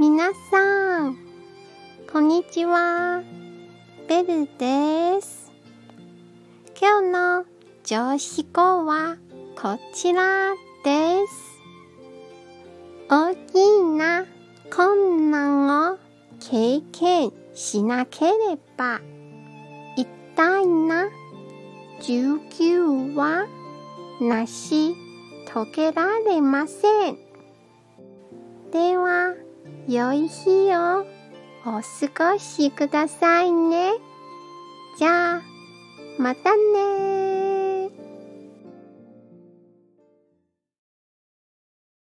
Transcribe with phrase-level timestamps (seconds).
[0.00, 1.18] 皆さん、
[2.10, 3.22] こんにちは。
[4.08, 5.52] ベルです。
[6.80, 7.44] 今日の
[7.84, 9.18] 上司語は
[9.60, 11.60] こちらです。
[13.10, 14.24] 大きな
[14.74, 15.98] 困難を
[16.50, 19.02] 経験しなければ、
[19.98, 21.10] 一体な
[22.00, 23.46] 19は
[24.18, 24.96] 成し
[25.52, 27.29] 遂げられません。
[29.92, 31.04] 良い日を
[31.66, 33.90] お過ごしくださいね。
[34.96, 35.42] じゃあ、
[36.16, 37.29] またね